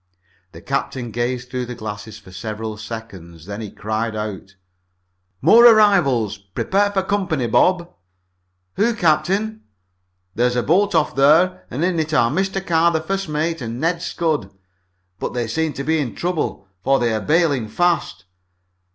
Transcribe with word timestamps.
The 0.51 0.61
captain 0.63 1.11
gazed 1.11 1.51
through 1.51 1.67
the 1.67 1.75
glasses 1.75 2.17
for 2.17 2.31
several 2.31 2.75
seconds. 2.75 3.45
Then 3.45 3.61
he 3.61 3.69
cried 3.69 4.15
out: 4.15 4.55
"More 5.43 5.63
arrivals! 5.67 6.39
Prepare 6.39 6.89
for 6.91 7.03
company, 7.03 7.45
Bob!" 7.45 7.87
"Who, 8.77 8.95
captain?" 8.95 9.61
"There's 10.33 10.55
a 10.55 10.63
boat 10.63 10.95
off 10.95 11.15
there 11.15 11.67
and 11.69 11.85
in 11.85 11.99
it 11.99 12.15
are 12.15 12.31
Mr. 12.31 12.65
Carr, 12.65 12.91
the 12.91 12.99
first 12.99 13.29
mate, 13.29 13.61
and 13.61 13.79
Ned 13.79 14.01
Scudd! 14.01 14.49
But 15.19 15.33
they 15.35 15.45
seem 15.47 15.71
to 15.73 15.83
be 15.83 15.99
in 15.99 16.15
trouble, 16.15 16.67
for 16.83 16.97
they 16.97 17.13
are 17.13 17.21
bailing 17.21 17.67
fast. 17.67 18.25